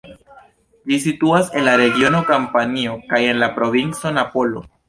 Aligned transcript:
Ĝi 0.91 0.97
situas 1.03 1.51
en 1.59 1.67
la 1.69 1.75
regiono 1.83 2.23
Kampanio 2.31 2.97
kaj 3.13 3.23
en 3.35 3.41
la 3.45 3.55
provinco 3.59 4.17
Napolo. 4.21 4.69